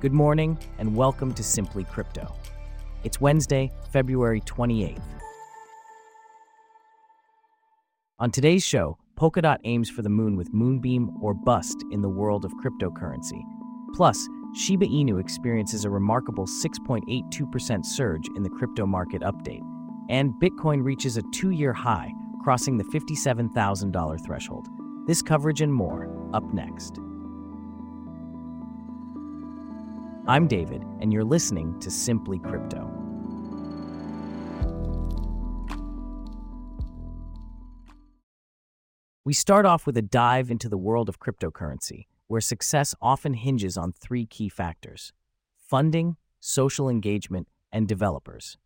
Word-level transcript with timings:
Good 0.00 0.12
morning, 0.12 0.56
and 0.78 0.94
welcome 0.94 1.34
to 1.34 1.42
Simply 1.42 1.82
Crypto. 1.82 2.32
It's 3.02 3.20
Wednesday, 3.20 3.72
February 3.90 4.40
28th. 4.42 5.02
On 8.20 8.30
today's 8.30 8.64
show, 8.64 8.96
Polkadot 9.18 9.58
aims 9.64 9.90
for 9.90 10.02
the 10.02 10.08
moon 10.08 10.36
with 10.36 10.54
Moonbeam 10.54 11.10
or 11.20 11.34
bust 11.34 11.84
in 11.90 12.00
the 12.00 12.08
world 12.08 12.44
of 12.44 12.52
cryptocurrency. 12.64 13.42
Plus, 13.92 14.24
Shiba 14.54 14.86
Inu 14.86 15.20
experiences 15.20 15.84
a 15.84 15.90
remarkable 15.90 16.46
6.82% 16.46 17.84
surge 17.84 18.28
in 18.36 18.44
the 18.44 18.50
crypto 18.50 18.86
market 18.86 19.22
update, 19.22 19.62
and 20.08 20.32
Bitcoin 20.40 20.84
reaches 20.84 21.16
a 21.16 21.22
two 21.34 21.50
year 21.50 21.72
high, 21.72 22.12
crossing 22.44 22.78
the 22.78 22.84
$57,000 22.84 24.24
threshold. 24.24 24.68
This 25.08 25.22
coverage 25.22 25.60
and 25.60 25.74
more 25.74 26.08
up 26.32 26.44
next. 26.54 27.00
I'm 30.28 30.46
David, 30.46 30.84
and 31.00 31.10
you're 31.10 31.24
listening 31.24 31.80
to 31.80 31.90
Simply 31.90 32.38
Crypto. 32.38 32.86
We 39.24 39.32
start 39.32 39.64
off 39.64 39.86
with 39.86 39.96
a 39.96 40.02
dive 40.02 40.50
into 40.50 40.68
the 40.68 40.76
world 40.76 41.08
of 41.08 41.18
cryptocurrency, 41.18 42.08
where 42.26 42.42
success 42.42 42.94
often 43.00 43.32
hinges 43.32 43.78
on 43.78 43.92
three 43.92 44.26
key 44.26 44.50
factors 44.50 45.14
funding, 45.56 46.18
social 46.40 46.90
engagement, 46.90 47.48
and 47.72 47.88
developers. 47.88 48.58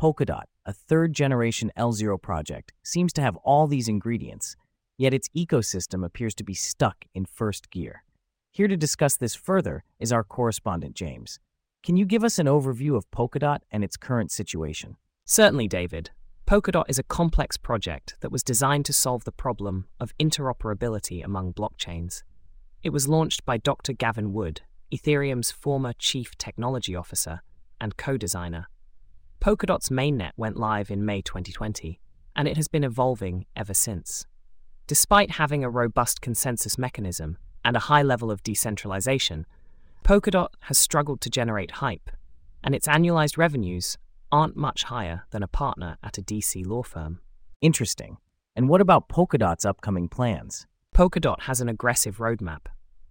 Polkadot, 0.00 0.44
a 0.64 0.72
third 0.72 1.12
generation 1.12 1.70
L0 1.76 2.22
project, 2.22 2.72
seems 2.82 3.12
to 3.12 3.20
have 3.20 3.36
all 3.44 3.66
these 3.66 3.86
ingredients, 3.86 4.56
yet 4.96 5.12
its 5.12 5.28
ecosystem 5.36 6.06
appears 6.06 6.34
to 6.36 6.42
be 6.42 6.54
stuck 6.54 7.04
in 7.14 7.26
first 7.26 7.70
gear. 7.70 8.02
Here 8.56 8.68
to 8.68 8.76
discuss 8.78 9.18
this 9.18 9.34
further 9.34 9.84
is 10.00 10.10
our 10.12 10.24
correspondent, 10.24 10.94
James. 10.94 11.40
Can 11.82 11.98
you 11.98 12.06
give 12.06 12.24
us 12.24 12.38
an 12.38 12.46
overview 12.46 12.96
of 12.96 13.10
Polkadot 13.10 13.58
and 13.70 13.84
its 13.84 13.98
current 13.98 14.32
situation? 14.32 14.96
Certainly, 15.26 15.68
David. 15.68 16.08
Polkadot 16.46 16.86
is 16.88 16.98
a 16.98 17.02
complex 17.02 17.58
project 17.58 18.16
that 18.22 18.32
was 18.32 18.42
designed 18.42 18.86
to 18.86 18.94
solve 18.94 19.24
the 19.24 19.30
problem 19.30 19.88
of 20.00 20.16
interoperability 20.16 21.22
among 21.22 21.52
blockchains. 21.52 22.22
It 22.82 22.94
was 22.94 23.06
launched 23.06 23.44
by 23.44 23.58
Dr. 23.58 23.92
Gavin 23.92 24.32
Wood, 24.32 24.62
Ethereum's 24.90 25.50
former 25.50 25.92
chief 25.92 26.38
technology 26.38 26.96
officer 26.96 27.42
and 27.78 27.98
co 27.98 28.16
designer. 28.16 28.68
Polkadot's 29.38 29.90
mainnet 29.90 30.32
went 30.38 30.56
live 30.56 30.90
in 30.90 31.04
May 31.04 31.20
2020, 31.20 32.00
and 32.34 32.48
it 32.48 32.56
has 32.56 32.68
been 32.68 32.84
evolving 32.84 33.44
ever 33.54 33.74
since. 33.74 34.24
Despite 34.86 35.32
having 35.32 35.62
a 35.62 35.68
robust 35.68 36.22
consensus 36.22 36.78
mechanism, 36.78 37.36
and 37.66 37.76
a 37.76 37.80
high 37.80 38.02
level 38.02 38.30
of 38.30 38.44
decentralization, 38.44 39.44
Polkadot 40.04 40.50
has 40.60 40.78
struggled 40.78 41.20
to 41.22 41.28
generate 41.28 41.72
hype, 41.72 42.10
and 42.62 42.76
its 42.76 42.86
annualized 42.86 43.36
revenues 43.36 43.98
aren't 44.30 44.56
much 44.56 44.84
higher 44.84 45.24
than 45.32 45.42
a 45.42 45.48
partner 45.48 45.98
at 46.00 46.16
a 46.16 46.22
DC 46.22 46.64
law 46.64 46.84
firm. 46.84 47.18
Interesting. 47.60 48.18
And 48.54 48.68
what 48.68 48.80
about 48.80 49.08
Polkadot's 49.08 49.64
upcoming 49.64 50.08
plans? 50.08 50.64
Polkadot 50.94 51.42
has 51.42 51.60
an 51.60 51.68
aggressive 51.68 52.18
roadmap. 52.18 52.66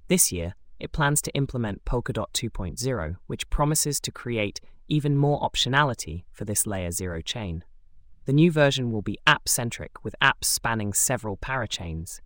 This 0.08 0.31
year, 0.31 0.56
it 0.80 0.94
plans 0.94 1.22
to 1.23 1.36
implement 1.36 1.83
Polkadot 1.83 2.31
2.0, 2.33 3.17
which 3.28 3.50
promises 3.50 4.00
to 4.00 4.11
create 4.11 4.61
even 4.88 5.17
more 5.17 5.42
optionality 5.42 6.23
for 6.31 6.45
this 6.45 6.66
layer 6.66 6.92
0 6.92 7.20
chain. 7.22 7.66
The 8.23 8.33
new 8.33 8.53
version 8.53 8.94
will 8.94 9.02
be 9.02 9.20
app 9.28 9.50
centric 9.50 10.02
with 10.02 10.16
apps 10.22 10.45
spanning 10.45 10.94
several 10.94 11.36
parachains, 11.36 12.22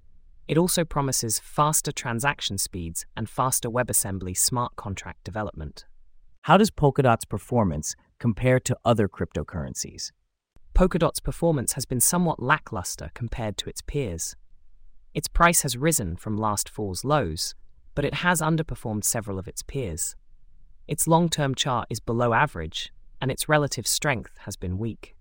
it 0.49 0.57
also 0.57 0.83
promises 0.83 1.37
faster 1.37 1.91
transaction 1.91 2.57
speeds 2.57 3.05
and 3.15 3.29
faster 3.29 3.69
WebAssembly 3.69 4.35
smart 4.35 4.75
contract 4.75 5.23
development. 5.23 5.85
How 6.41 6.57
does 6.57 6.71
Polkadot's 6.71 7.23
performance 7.23 7.95
compare 8.17 8.59
to 8.61 8.75
other 8.83 9.07
cryptocurrencies? 9.07 10.11
Polkadot's 10.73 11.19
performance 11.19 11.73
has 11.73 11.85
been 11.85 11.99
somewhat 11.99 12.41
lackluster 12.41 13.11
compared 13.13 13.57
to 13.57 13.69
its 13.69 13.83
peers. 13.83 14.35
Its 15.13 15.27
price 15.27 15.61
has 15.61 15.77
risen 15.77 16.15
from 16.15 16.35
last 16.35 16.67
fall's 16.67 17.05
lows, 17.05 17.53
but 17.93 18.03
it 18.03 18.15
has 18.15 18.41
underperformed 18.41 19.03
several 19.03 19.37
of 19.37 19.47
its 19.47 19.61
peers. 19.61 20.15
Its 20.87 21.07
long 21.07 21.29
term 21.29 21.53
chart 21.53 21.85
is 21.91 21.99
below 21.99 22.33
average, 22.33 22.91
and 23.21 23.29
its 23.29 23.47
relative 23.47 23.85
strength 23.85 24.35
has 24.45 24.55
been 24.55 24.79
weak. 24.79 25.15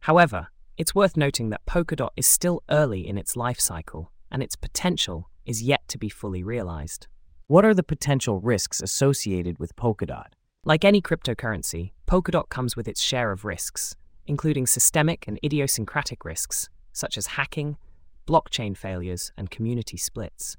However, 0.00 0.48
it's 0.76 0.96
worth 0.96 1.16
noting 1.16 1.50
that 1.50 1.64
Polkadot 1.64 2.10
is 2.16 2.26
still 2.26 2.64
early 2.68 3.06
in 3.06 3.16
its 3.16 3.36
life 3.36 3.60
cycle 3.60 4.10
and 4.30 4.42
its 4.42 4.56
potential 4.56 5.28
is 5.46 5.62
yet 5.62 5.86
to 5.88 5.98
be 5.98 6.08
fully 6.08 6.42
realized. 6.42 7.06
What 7.46 7.64
are 7.64 7.74
the 7.74 7.82
potential 7.82 8.40
risks 8.40 8.82
associated 8.82 9.58
with 9.58 9.74
Polkadot? 9.76 10.26
Like 10.64 10.84
any 10.84 11.00
cryptocurrency, 11.00 11.92
Polkadot 12.06 12.50
comes 12.50 12.76
with 12.76 12.86
its 12.86 13.00
share 13.00 13.32
of 13.32 13.44
risks, 13.44 13.96
including 14.26 14.66
systemic 14.66 15.26
and 15.26 15.38
idiosyncratic 15.42 16.24
risks, 16.24 16.68
such 16.92 17.16
as 17.16 17.28
hacking, 17.28 17.78
blockchain 18.26 18.76
failures, 18.76 19.32
and 19.38 19.50
community 19.50 19.96
splits. 19.96 20.56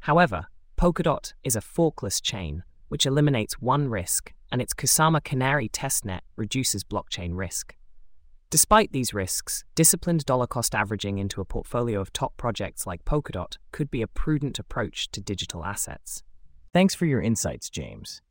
However, 0.00 0.46
Polkadot 0.76 1.34
is 1.44 1.54
a 1.54 1.60
forkless 1.60 2.20
chain, 2.20 2.64
which 2.88 3.06
eliminates 3.06 3.60
one 3.60 3.88
risk, 3.88 4.32
and 4.50 4.60
its 4.60 4.74
Kusama 4.74 5.22
Canary 5.22 5.68
testnet 5.68 6.20
reduces 6.36 6.82
blockchain 6.82 7.36
risk. 7.36 7.76
Despite 8.50 8.92
these 8.92 9.12
risks, 9.12 9.62
disciplined 9.74 10.24
dollar 10.24 10.46
cost 10.46 10.74
averaging 10.74 11.18
into 11.18 11.42
a 11.42 11.44
portfolio 11.44 12.00
of 12.00 12.14
top 12.14 12.34
projects 12.38 12.86
like 12.86 13.04
Polkadot 13.04 13.58
could 13.72 13.90
be 13.90 14.00
a 14.00 14.06
prudent 14.06 14.58
approach 14.58 15.10
to 15.10 15.20
digital 15.20 15.66
assets. 15.66 16.22
Thanks 16.72 16.94
for 16.94 17.04
your 17.04 17.20
insights, 17.20 17.68
James. 17.68 18.22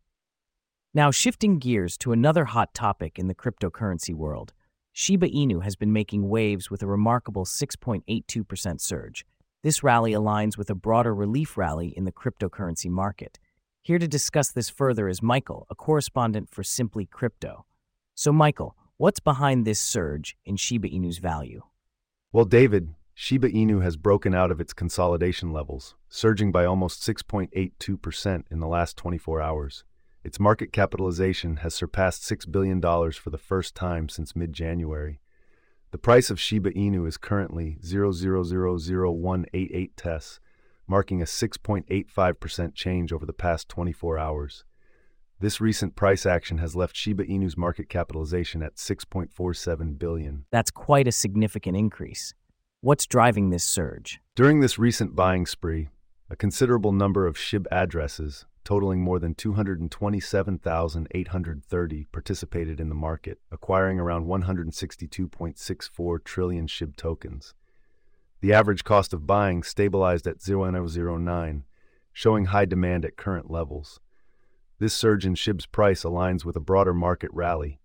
Now, 0.91 1.11
shifting 1.11 1.59
gears 1.59 1.99
to 1.99 2.13
another 2.13 2.45
hot 2.45 2.73
topic 2.73 3.19
in 3.19 3.27
the 3.27 3.35
cryptocurrency 3.35 4.15
world, 4.15 4.53
Shiba 4.91 5.29
Inu 5.29 5.61
has 5.61 5.75
been 5.75 5.93
making 5.93 6.27
waves 6.27 6.71
with 6.71 6.81
a 6.81 6.87
remarkable 6.87 7.45
6.82% 7.45 8.81
surge. 8.81 9.23
This 9.61 9.83
rally 9.83 10.13
aligns 10.13 10.57
with 10.57 10.71
a 10.71 10.75
broader 10.75 11.13
relief 11.13 11.57
rally 11.57 11.93
in 11.95 12.05
the 12.05 12.11
cryptocurrency 12.11 12.89
market. 12.89 13.37
Here 13.83 13.99
to 13.99 14.07
discuss 14.07 14.49
this 14.51 14.69
further 14.69 15.07
is 15.07 15.21
Michael, 15.21 15.67
a 15.69 15.75
correspondent 15.75 16.49
for 16.49 16.63
Simply 16.63 17.05
Crypto. 17.05 17.67
So, 18.15 18.31
Michael, 18.31 18.75
What's 18.99 19.19
behind 19.19 19.63
this 19.63 19.79
surge 19.79 20.35
in 20.43 20.55
Shiba 20.55 20.89
Inu's 20.89 21.19
value? 21.19 21.61
Well, 22.31 22.45
David, 22.45 22.95
Shiba 23.13 23.51
Inu 23.51 23.83
has 23.83 23.95
broken 23.95 24.33
out 24.33 24.49
of 24.49 24.59
its 24.59 24.73
consolidation 24.73 25.53
levels, 25.53 25.93
surging 26.09 26.51
by 26.51 26.65
almost 26.65 27.07
6.82% 27.07 28.43
in 28.49 28.59
the 28.59 28.65
last 28.65 28.97
24 28.97 29.39
hours. 29.39 29.83
Its 30.23 30.39
market 30.39 30.73
capitalization 30.73 31.57
has 31.57 31.75
surpassed 31.75 32.23
$6 32.23 32.51
billion 32.51 32.81
for 32.81 33.29
the 33.29 33.37
first 33.37 33.75
time 33.75 34.09
since 34.09 34.35
mid 34.35 34.51
January. 34.51 35.21
The 35.91 35.99
price 35.99 36.31
of 36.31 36.39
Shiba 36.39 36.71
Inu 36.71 37.07
is 37.07 37.17
currently 37.17 37.77
0.000188 37.83 39.89
TES, 39.95 40.39
marking 40.87 41.21
a 41.21 41.25
6.85% 41.25 42.73
change 42.73 43.13
over 43.13 43.27
the 43.27 43.33
past 43.33 43.69
24 43.69 44.17
hours. 44.17 44.65
This 45.39 45.61
recent 45.61 45.95
price 45.95 46.25
action 46.25 46.57
has 46.57 46.75
left 46.75 46.95
Shiba 46.95 47.23
Inu's 47.23 47.55
market 47.55 47.89
capitalization 47.89 48.63
at 48.63 48.77
6.47 48.77 49.99
billion. 49.99 50.45
That's 50.49 50.71
quite 50.71 51.07
a 51.07 51.11
significant 51.11 51.77
increase. 51.77 52.33
What's 52.81 53.05
driving 53.05 53.51
this 53.51 53.63
surge? 53.63 54.19
During 54.35 54.61
this 54.61 54.79
recent 54.79 55.15
buying 55.15 55.45
spree, 55.45 55.89
a 56.27 56.35
considerable 56.35 56.91
number 56.91 57.27
of 57.27 57.37
SHIB 57.37 57.67
addresses, 57.71 58.47
totaling 58.63 59.01
more 59.01 59.19
than 59.19 59.35
227,830, 59.35 62.07
participated 62.11 62.79
in 62.79 62.89
the 62.89 62.95
market, 62.95 63.37
acquiring 63.51 63.99
around 63.99 64.25
162.64 64.25 66.23
trillion 66.23 66.65
SHIB 66.65 66.95
tokens. 66.95 67.53
The 68.41 68.53
average 68.53 68.83
cost 68.83 69.13
of 69.13 69.27
buying 69.27 69.61
stabilized 69.61 70.25
at 70.25 70.39
0.009, 70.39 71.61
showing 72.11 72.45
high 72.45 72.65
demand 72.65 73.05
at 73.05 73.17
current 73.17 73.51
levels. 73.51 73.99
This 74.79 74.93
surge 74.93 75.25
in 75.25 75.33
SHIB's 75.33 75.65
price 75.65 76.03
aligns 76.03 76.45
with 76.45 76.55
a 76.55 76.59
broader 76.59 76.93
market 76.93 77.31
rally, 77.33 77.79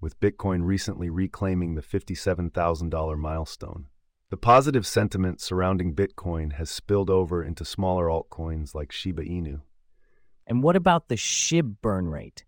with 0.00 0.18
Bitcoin 0.18 0.64
recently 0.64 1.10
reclaiming 1.10 1.74
the 1.74 1.82
$57,000 1.82 3.18
milestone. 3.18 3.88
The 4.30 4.38
positive 4.38 4.86
sentiment 4.86 5.42
surrounding 5.42 5.94
Bitcoin 5.94 6.54
has 6.54 6.70
spilled 6.70 7.10
over 7.10 7.42
into 7.42 7.66
smaller 7.66 8.06
altcoins 8.06 8.74
like 8.74 8.92
Shiba 8.92 9.24
Inu. 9.24 9.60
And 10.46 10.62
what 10.62 10.76
about 10.76 11.08
the 11.08 11.16
SHIB 11.16 11.82
burn 11.82 12.08
rate? 12.08 12.46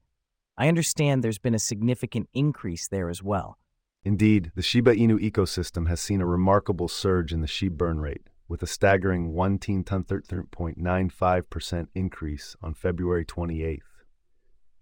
I 0.56 0.68
understand 0.68 1.22
there's 1.22 1.38
been 1.38 1.54
a 1.54 1.58
significant 1.58 2.30
increase 2.32 2.88
there 2.88 3.10
as 3.10 3.22
well. 3.22 3.58
Indeed, 4.02 4.52
the 4.54 4.62
Shiba 4.62 4.94
Inu 4.94 5.20
ecosystem 5.20 5.88
has 5.88 6.00
seen 6.00 6.22
a 6.22 6.26
remarkable 6.26 6.88
surge 6.88 7.34
in 7.34 7.42
the 7.42 7.46
SHIB 7.46 7.76
burn 7.76 8.00
rate, 8.00 8.30
with 8.48 8.62
a 8.62 8.66
staggering 8.66 9.34
1.13.95% 9.34 11.88
increase 11.94 12.56
on 12.62 12.72
February 12.72 13.26
28th. 13.26 13.80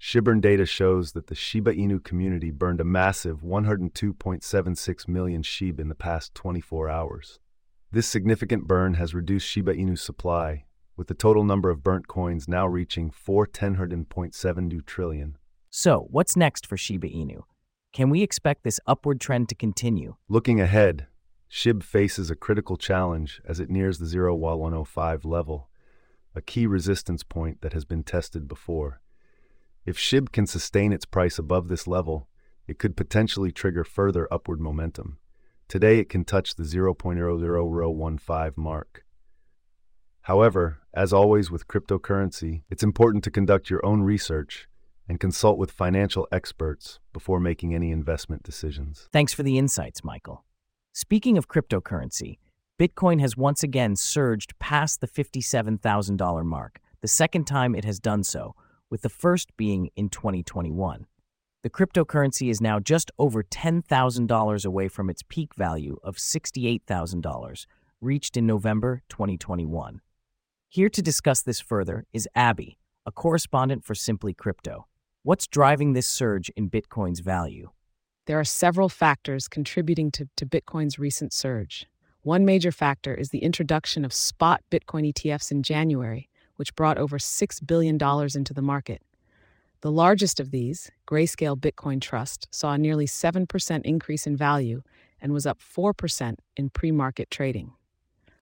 SHIBurn 0.00 0.40
data 0.40 0.64
shows 0.64 1.12
that 1.12 1.26
the 1.26 1.34
Shiba 1.34 1.74
Inu 1.74 2.02
community 2.02 2.52
burned 2.52 2.80
a 2.80 2.84
massive 2.84 3.42
102.76 3.42 5.08
million 5.08 5.42
SHIB 5.42 5.80
in 5.80 5.88
the 5.88 5.94
past 5.96 6.34
24 6.34 6.88
hours. 6.88 7.40
This 7.90 8.06
significant 8.06 8.68
burn 8.68 8.94
has 8.94 9.12
reduced 9.12 9.48
Shiba 9.48 9.74
Inu's 9.74 10.00
supply, 10.00 10.66
with 10.96 11.08
the 11.08 11.14
total 11.14 11.42
number 11.42 11.68
of 11.68 11.82
burnt 11.82 12.06
coins 12.06 12.46
now 12.46 12.66
reaching 12.66 13.10
410.72 13.10 14.86
trillion. 14.86 15.36
So, 15.70 16.06
what's 16.10 16.36
next 16.36 16.64
for 16.64 16.76
Shiba 16.76 17.08
Inu? 17.08 17.42
Can 17.92 18.08
we 18.08 18.22
expect 18.22 18.62
this 18.62 18.78
upward 18.86 19.20
trend 19.20 19.48
to 19.48 19.56
continue? 19.56 20.14
Looking 20.28 20.60
ahead, 20.60 21.08
SHIB 21.50 21.82
faces 21.82 22.30
a 22.30 22.36
critical 22.36 22.76
challenge 22.76 23.40
as 23.44 23.58
it 23.58 23.68
nears 23.68 23.98
the 23.98 24.06
0 24.06 24.36
while 24.36 24.60
105 24.60 25.24
level, 25.24 25.68
a 26.36 26.40
key 26.40 26.68
resistance 26.68 27.24
point 27.24 27.62
that 27.62 27.72
has 27.72 27.84
been 27.84 28.04
tested 28.04 28.46
before. 28.46 29.00
If 29.84 29.98
SHIB 29.98 30.32
can 30.32 30.46
sustain 30.46 30.92
its 30.92 31.04
price 31.04 31.38
above 31.38 31.68
this 31.68 31.86
level, 31.86 32.28
it 32.66 32.78
could 32.78 32.96
potentially 32.96 33.52
trigger 33.52 33.84
further 33.84 34.28
upward 34.32 34.60
momentum. 34.60 35.18
Today, 35.68 35.98
it 35.98 36.08
can 36.08 36.24
touch 36.24 36.54
the 36.54 36.64
0.0015 36.64 38.56
mark. 38.56 39.04
However, 40.22 40.78
as 40.92 41.12
always 41.12 41.50
with 41.50 41.68
cryptocurrency, 41.68 42.62
it's 42.68 42.82
important 42.82 43.24
to 43.24 43.30
conduct 43.30 43.70
your 43.70 43.84
own 43.84 44.02
research 44.02 44.68
and 45.08 45.18
consult 45.18 45.56
with 45.58 45.70
financial 45.70 46.28
experts 46.30 47.00
before 47.12 47.40
making 47.40 47.74
any 47.74 47.90
investment 47.90 48.42
decisions. 48.42 49.08
Thanks 49.10 49.32
for 49.32 49.42
the 49.42 49.56
insights, 49.56 50.04
Michael. 50.04 50.44
Speaking 50.92 51.38
of 51.38 51.48
cryptocurrency, 51.48 52.38
Bitcoin 52.78 53.20
has 53.20 53.36
once 53.36 53.62
again 53.62 53.96
surged 53.96 54.58
past 54.58 55.00
the 55.00 55.08
$57,000 55.08 56.44
mark, 56.44 56.80
the 57.00 57.08
second 57.08 57.46
time 57.46 57.74
it 57.74 57.84
has 57.84 57.98
done 57.98 58.22
so, 58.22 58.54
with 58.90 59.02
the 59.02 59.08
first 59.08 59.56
being 59.56 59.90
in 59.96 60.08
2021. 60.08 61.06
The 61.62 61.70
cryptocurrency 61.70 62.50
is 62.50 62.60
now 62.60 62.78
just 62.78 63.10
over 63.18 63.42
$10,000 63.42 64.64
away 64.64 64.88
from 64.88 65.10
its 65.10 65.22
peak 65.28 65.54
value 65.54 65.96
of 66.02 66.16
$68,000, 66.16 67.66
reached 68.00 68.36
in 68.36 68.46
November 68.46 69.02
2021. 69.08 70.00
Here 70.68 70.88
to 70.88 71.02
discuss 71.02 71.42
this 71.42 71.60
further 71.60 72.04
is 72.12 72.28
Abby, 72.34 72.78
a 73.04 73.10
correspondent 73.10 73.84
for 73.84 73.94
Simply 73.94 74.34
Crypto. 74.34 74.86
What's 75.24 75.46
driving 75.46 75.94
this 75.94 76.06
surge 76.06 76.48
in 76.50 76.70
Bitcoin's 76.70 77.20
value? 77.20 77.70
There 78.26 78.38
are 78.38 78.44
several 78.44 78.88
factors 78.88 79.48
contributing 79.48 80.10
to, 80.12 80.28
to 80.36 80.46
Bitcoin's 80.46 80.98
recent 80.98 81.32
surge. 81.32 81.86
One 82.22 82.44
major 82.44 82.70
factor 82.70 83.14
is 83.14 83.30
the 83.30 83.38
introduction 83.38 84.04
of 84.04 84.12
spot 84.12 84.62
Bitcoin 84.70 85.12
ETFs 85.12 85.50
in 85.50 85.62
January, 85.62 86.28
which 86.58 86.74
brought 86.74 86.98
over 86.98 87.18
$6 87.18 87.66
billion 87.66 87.96
into 88.36 88.52
the 88.52 88.62
market. 88.62 89.00
The 89.80 89.92
largest 89.92 90.40
of 90.40 90.50
these, 90.50 90.90
Grayscale 91.06 91.56
Bitcoin 91.56 92.00
Trust, 92.00 92.48
saw 92.50 92.72
a 92.72 92.78
nearly 92.78 93.06
7% 93.06 93.80
increase 93.84 94.26
in 94.26 94.36
value 94.36 94.82
and 95.20 95.32
was 95.32 95.46
up 95.46 95.60
4% 95.60 96.34
in 96.56 96.70
pre 96.70 96.90
market 96.90 97.30
trading. 97.30 97.72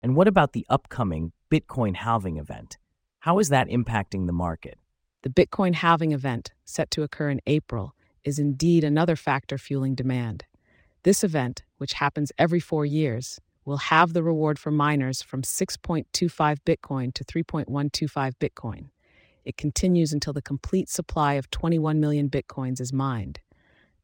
And 0.03 0.17
what 0.17 0.29
about 0.29 0.55
the 0.55 0.65
upcoming 0.71 1.33
Bitcoin 1.51 1.97
halving 1.97 2.39
event? 2.39 2.79
How 3.21 3.39
is 3.39 3.51
that 3.51 3.69
impacting 3.69 4.27
the 4.27 4.33
market? 4.33 4.79
The 5.23 5.29
Bitcoin 5.29 5.75
halving 5.75 6.13
event, 6.13 6.53
set 6.65 6.91
to 6.93 7.03
occur 7.03 7.29
in 7.29 7.41
April, 7.47 7.95
is 8.25 8.39
indeed 8.39 8.83
another 8.83 9.17
factor 9.17 9.59
fueling 9.59 9.95
demand. 9.95 10.45
This 11.03 11.23
event, 11.23 11.65
which 11.77 11.95
happens 11.95 12.33
every 12.39 12.61
four 12.61 12.87
years, 12.87 13.41
will 13.67 13.77
halve 13.77 14.15
the 14.15 14.23
reward 14.23 14.59
for 14.59 14.71
miners 14.71 15.21
from 15.21 15.43
6.25 15.43 16.07
Bitcoin 16.65 17.13
to 17.13 17.25
3.125 17.25 18.33
Bitcoin. 18.41 18.89
It 19.45 19.57
continues 19.59 20.13
until 20.13 20.33
the 20.33 20.41
complete 20.41 20.89
supply 20.89 21.35
of 21.35 21.51
21 21.51 22.01
million 22.01 22.31
Bitcoins 22.31 22.81
is 22.81 22.93
mined. 22.93 23.41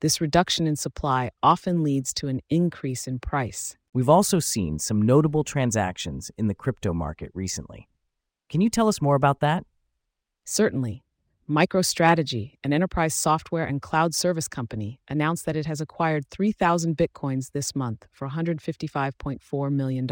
This 0.01 0.21
reduction 0.21 0.67
in 0.67 0.77
supply 0.77 1.31
often 1.43 1.83
leads 1.83 2.13
to 2.15 2.29
an 2.29 2.41
increase 2.51 3.07
in 3.07 3.21
price. 3.21 3.77
We've 3.95 4.09
also 4.09 4.41
seen 4.41 4.79
some 4.79 5.01
notable 5.01 5.45
transactions 5.45 6.31
in 6.37 6.49
the 6.49 6.55
crypto 6.55 6.93
market 6.93 7.31
recently. 7.35 7.89
Can 8.49 8.61
you 8.61 8.69
tell 8.69 8.89
us 8.89 9.01
more 9.01 9.15
about 9.15 9.41
that? 9.41 9.65
Certainly. 10.45 11.05
MicroStrategy, 11.51 12.55
an 12.63 12.73
enterprise 12.73 13.15
software 13.15 13.65
and 13.65 13.83
cloud 13.83 14.15
service 14.15 14.47
company, 14.47 15.01
announced 15.09 15.45
that 15.45 15.57
it 15.57 15.67
has 15.67 15.81
acquired 15.81 16.27
3,000 16.29 16.97
bitcoins 16.97 17.51
this 17.51 17.75
month 17.75 18.07
for 18.13 18.29
$155.4 18.29 19.73
million. 19.73 20.09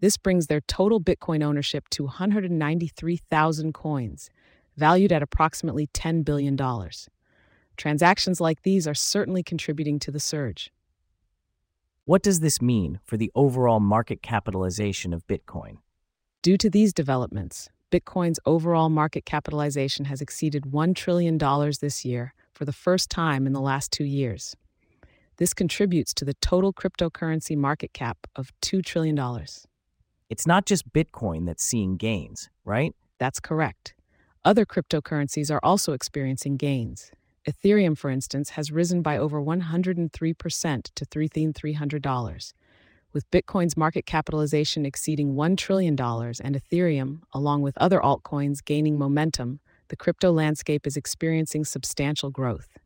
This 0.00 0.16
brings 0.16 0.46
their 0.46 0.60
total 0.60 1.00
Bitcoin 1.00 1.42
ownership 1.42 1.88
to 1.90 2.04
193,000 2.04 3.74
coins, 3.74 4.30
valued 4.76 5.10
at 5.10 5.22
approximately 5.22 5.88
$10 5.88 6.24
billion. 6.24 6.56
Transactions 7.76 8.40
like 8.40 8.62
these 8.62 8.86
are 8.86 8.94
certainly 8.94 9.42
contributing 9.42 9.98
to 9.98 10.10
the 10.12 10.20
surge. 10.20 10.70
What 12.04 12.22
does 12.22 12.38
this 12.38 12.62
mean 12.62 13.00
for 13.04 13.16
the 13.16 13.32
overall 13.34 13.80
market 13.80 14.22
capitalization 14.22 15.12
of 15.12 15.26
Bitcoin? 15.26 15.78
Due 16.42 16.56
to 16.56 16.70
these 16.70 16.92
developments, 16.92 17.68
Bitcoin's 17.92 18.40
overall 18.44 18.88
market 18.88 19.24
capitalization 19.24 20.06
has 20.06 20.20
exceeded 20.20 20.64
$1 20.64 20.94
trillion 20.96 21.38
this 21.80 22.04
year 22.04 22.34
for 22.52 22.64
the 22.64 22.72
first 22.72 23.10
time 23.10 23.46
in 23.46 23.52
the 23.52 23.60
last 23.60 23.92
two 23.92 24.04
years. 24.04 24.56
This 25.36 25.54
contributes 25.54 26.12
to 26.14 26.24
the 26.24 26.34
total 26.34 26.72
cryptocurrency 26.72 27.56
market 27.56 27.92
cap 27.92 28.18
of 28.34 28.50
$2 28.62 28.84
trillion. 28.84 29.18
It's 30.28 30.46
not 30.46 30.66
just 30.66 30.92
Bitcoin 30.92 31.46
that's 31.46 31.62
seeing 31.62 31.96
gains, 31.96 32.48
right? 32.64 32.94
That's 33.18 33.38
correct. 33.38 33.94
Other 34.44 34.64
cryptocurrencies 34.64 35.50
are 35.50 35.60
also 35.62 35.92
experiencing 35.92 36.56
gains. 36.56 37.12
Ethereum, 37.48 37.96
for 37.96 38.10
instance, 38.10 38.50
has 38.50 38.72
risen 38.72 39.02
by 39.02 39.16
over 39.16 39.40
103% 39.40 40.10
to 40.94 41.06
$3,300, 41.06 42.52
with 43.16 43.30
Bitcoin's 43.30 43.78
market 43.78 44.04
capitalization 44.04 44.84
exceeding 44.84 45.36
$1 45.36 45.56
trillion 45.56 45.94
and 45.94 46.54
Ethereum, 46.54 47.20
along 47.32 47.62
with 47.62 47.78
other 47.78 47.98
altcoins, 47.98 48.62
gaining 48.62 48.98
momentum. 48.98 49.58
The 49.88 49.96
crypto 49.96 50.30
landscape 50.30 50.86
is 50.86 50.98
experiencing 50.98 51.64
substantial 51.64 52.30
growth. 52.30 52.76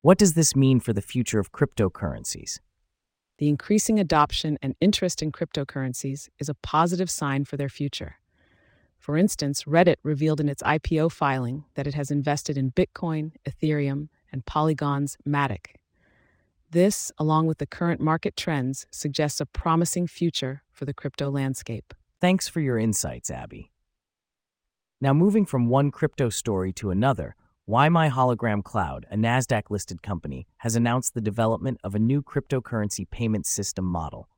What 0.00 0.16
does 0.16 0.32
this 0.32 0.56
mean 0.56 0.80
for 0.80 0.94
the 0.94 1.02
future 1.02 1.38
of 1.38 1.52
cryptocurrencies? 1.52 2.58
The 3.36 3.50
increasing 3.50 4.00
adoption 4.00 4.56
and 4.62 4.76
interest 4.80 5.20
in 5.20 5.30
cryptocurrencies 5.30 6.30
is 6.38 6.48
a 6.48 6.54
positive 6.54 7.10
sign 7.10 7.44
for 7.44 7.58
their 7.58 7.68
future. 7.68 8.14
For 8.98 9.18
instance, 9.18 9.64
Reddit 9.64 9.96
revealed 10.02 10.40
in 10.40 10.48
its 10.48 10.62
IPO 10.62 11.12
filing 11.12 11.64
that 11.74 11.86
it 11.86 11.92
has 11.92 12.10
invested 12.10 12.56
in 12.56 12.72
Bitcoin, 12.72 13.32
Ethereum, 13.46 14.08
and 14.32 14.46
Polygon's 14.46 15.18
Matic. 15.28 15.76
This, 16.72 17.10
along 17.18 17.48
with 17.48 17.58
the 17.58 17.66
current 17.66 18.00
market 18.00 18.36
trends, 18.36 18.86
suggests 18.92 19.40
a 19.40 19.46
promising 19.46 20.06
future 20.06 20.62
for 20.70 20.84
the 20.84 20.94
crypto 20.94 21.28
landscape. 21.28 21.92
Thanks 22.20 22.46
for 22.46 22.60
your 22.60 22.78
insights, 22.78 23.28
Abby. 23.28 23.72
Now, 25.00 25.12
moving 25.12 25.46
from 25.46 25.68
one 25.68 25.90
crypto 25.90 26.28
story 26.28 26.72
to 26.74 26.90
another, 26.90 27.34
WiMi 27.68 28.10
Hologram 28.12 28.62
Cloud, 28.62 29.04
a 29.10 29.16
NASDAQ 29.16 29.62
listed 29.68 30.00
company, 30.00 30.46
has 30.58 30.76
announced 30.76 31.14
the 31.14 31.20
development 31.20 31.78
of 31.82 31.96
a 31.96 31.98
new 31.98 32.22
cryptocurrency 32.22 33.08
payment 33.10 33.46
system 33.46 33.84
model. 33.84 34.28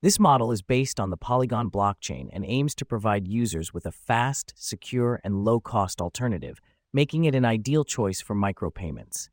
This 0.00 0.20
model 0.20 0.52
is 0.52 0.62
based 0.62 1.00
on 1.00 1.10
the 1.10 1.16
Polygon 1.16 1.70
blockchain 1.70 2.28
and 2.32 2.44
aims 2.46 2.76
to 2.76 2.84
provide 2.84 3.26
users 3.26 3.74
with 3.74 3.84
a 3.84 3.90
fast, 3.90 4.54
secure, 4.56 5.20
and 5.24 5.44
low 5.44 5.58
cost 5.58 6.00
alternative, 6.00 6.60
making 6.92 7.24
it 7.24 7.34
an 7.34 7.44
ideal 7.44 7.82
choice 7.82 8.20
for 8.20 8.36
micropayments. 8.36 9.28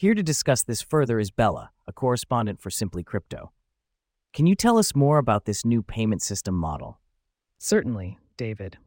Here 0.00 0.14
to 0.14 0.22
discuss 0.22 0.62
this 0.62 0.80
further 0.80 1.20
is 1.20 1.30
Bella, 1.30 1.72
a 1.86 1.92
correspondent 1.92 2.58
for 2.58 2.70
Simply 2.70 3.04
Crypto. 3.04 3.52
Can 4.32 4.46
you 4.46 4.54
tell 4.54 4.78
us 4.78 4.94
more 4.94 5.18
about 5.18 5.44
this 5.44 5.62
new 5.62 5.82
payment 5.82 6.22
system 6.22 6.54
model? 6.54 6.98
Certainly, 7.58 8.16
David. 8.38 8.78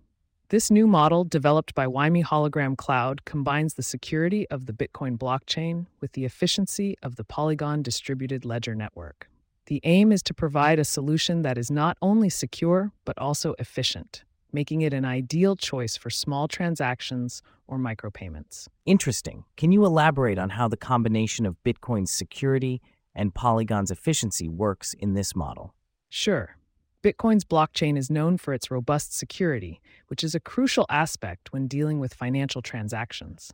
This 0.50 0.72
new 0.72 0.88
model, 0.88 1.24
developed 1.24 1.76
by 1.76 1.86
WiMi 1.86 2.24
Hologram 2.24 2.76
Cloud, 2.76 3.26
combines 3.26 3.76
the 3.76 3.84
security 3.84 4.50
of 4.50 4.66
the 4.66 4.74
Bitcoin 4.74 5.16
blockchain 5.16 5.86
with 6.02 6.14
the 6.14 6.26
efficiency 6.26 6.98
of 7.04 7.16
the 7.16 7.24
Polygon 7.24 7.84
distributed 7.84 8.44
ledger 8.44 8.74
network. 8.74 9.30
The 9.68 9.82
aim 9.84 10.12
is 10.12 10.24
to 10.24 10.34
provide 10.34 10.80
a 10.80 10.84
solution 10.84 11.44
that 11.44 11.60
is 11.60 11.70
not 11.70 11.96
only 12.02 12.30
secure, 12.30 12.92
but 13.06 13.20
also 13.20 13.54
efficient, 13.60 14.24
making 14.54 14.82
it 14.82 14.94
an 14.94 15.04
ideal 15.04 15.56
choice 15.56 15.98
for 15.98 16.10
small 16.10 16.48
transactions 16.48 17.42
or 17.68 17.78
micropayments. 17.78 18.68
Interesting. 18.86 19.44
Can 19.58 19.72
you 19.72 19.86
elaborate 19.86 20.38
on 20.38 20.52
how 20.52 20.68
the 20.68 20.78
combination 20.78 21.46
of 21.46 21.62
Bitcoin's 21.64 22.12
security 22.12 22.82
and 23.16 23.34
Polygon's 23.34 23.92
efficiency 23.92 24.48
works 24.48 24.94
in 24.94 25.14
this 25.14 25.36
model? 25.36 25.74
Sure. 26.10 26.56
Bitcoin's 27.04 27.44
blockchain 27.44 27.98
is 27.98 28.10
known 28.10 28.38
for 28.38 28.54
its 28.54 28.72
robust 28.72 29.14
security, 29.14 29.82
which 30.08 30.24
is 30.24 30.34
a 30.34 30.40
crucial 30.40 30.86
aspect 30.90 31.52
when 31.52 31.68
dealing 31.68 32.00
with 32.00 32.14
financial 32.14 32.62
transactions. 32.62 33.52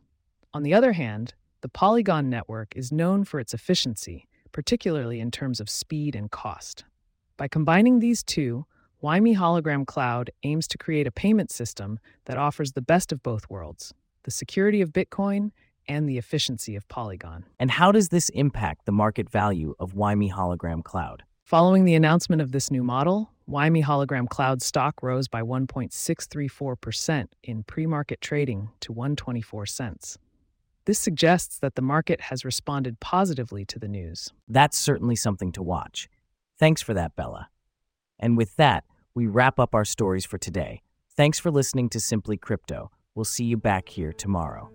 On 0.54 0.62
the 0.62 0.74
other 0.74 0.92
hand, 0.92 1.34
the 1.60 1.68
Polygon 1.68 2.30
network 2.30 2.72
is 2.76 2.92
known 2.92 3.24
for 3.24 3.40
its 3.40 3.52
efficiency, 3.52 4.28
particularly 4.52 5.20
in 5.20 5.30
terms 5.30 5.60
of 5.60 5.68
speed 5.68 6.14
and 6.14 6.30
cost. 6.30 6.84
By 7.36 7.48
combining 7.48 7.98
these 7.98 8.22
two, 8.22 8.66
WiMi 9.02 9.34
Hologram 9.34 9.86
Cloud 9.86 10.30
aims 10.42 10.68
to 10.68 10.76
create 10.76 11.06
a 11.06 11.10
payment 11.10 11.50
system 11.50 11.98
that 12.26 12.36
offers 12.36 12.72
the 12.72 12.82
best 12.82 13.12
of 13.12 13.22
both 13.22 13.48
worlds 13.48 13.94
the 14.24 14.30
security 14.30 14.82
of 14.82 14.92
Bitcoin 14.92 15.50
and 15.88 16.06
the 16.06 16.18
efficiency 16.18 16.76
of 16.76 16.86
Polygon. 16.88 17.46
And 17.58 17.70
how 17.70 17.90
does 17.90 18.10
this 18.10 18.28
impact 18.28 18.84
the 18.84 18.92
market 18.92 19.30
value 19.30 19.74
of 19.80 19.94
WiMi 19.94 20.30
Hologram 20.30 20.84
Cloud? 20.84 21.22
Following 21.42 21.86
the 21.86 21.94
announcement 21.94 22.42
of 22.42 22.52
this 22.52 22.70
new 22.70 22.82
model, 22.82 23.30
WiMi 23.48 23.82
Hologram 23.82 24.28
Cloud 24.28 24.60
stock 24.60 25.02
rose 25.02 25.26
by 25.28 25.40
1.634% 25.40 27.28
in 27.42 27.62
pre 27.62 27.86
market 27.86 28.20
trading 28.20 28.68
to 28.80 28.92
124 28.92 29.64
cents. 29.64 30.18
This 30.84 30.98
suggests 30.98 31.58
that 31.58 31.74
the 31.74 31.82
market 31.82 32.20
has 32.20 32.44
responded 32.44 33.00
positively 33.00 33.64
to 33.64 33.78
the 33.78 33.88
news. 33.88 34.30
That's 34.46 34.76
certainly 34.76 35.16
something 35.16 35.52
to 35.52 35.62
watch. 35.62 36.10
Thanks 36.58 36.82
for 36.82 36.92
that, 36.92 37.16
Bella. 37.16 37.48
And 38.18 38.36
with 38.36 38.56
that, 38.56 38.84
we 39.14 39.26
wrap 39.26 39.58
up 39.58 39.74
our 39.74 39.84
stories 39.84 40.24
for 40.24 40.38
today. 40.38 40.82
Thanks 41.16 41.38
for 41.38 41.50
listening 41.50 41.88
to 41.90 42.00
Simply 42.00 42.36
Crypto. 42.36 42.90
We'll 43.14 43.24
see 43.24 43.44
you 43.44 43.56
back 43.56 43.88
here 43.88 44.12
tomorrow. 44.12 44.70